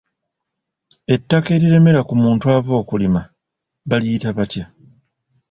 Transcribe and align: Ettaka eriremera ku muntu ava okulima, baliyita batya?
Ettaka 1.13 1.49
eriremera 1.55 2.01
ku 2.07 2.13
muntu 2.23 2.43
ava 2.55 2.73
okulima, 2.81 3.21
baliyita 3.89 4.29
batya? 4.37 4.65